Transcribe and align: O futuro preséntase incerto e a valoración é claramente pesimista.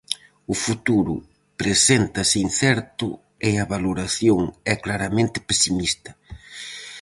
O 0.53 0.55
futuro 0.65 1.13
preséntase 1.61 2.37
incerto 2.47 3.07
e 3.49 3.51
a 3.63 3.69
valoración 3.73 4.41
é 4.73 4.75
claramente 4.85 5.37
pesimista. 5.49 6.11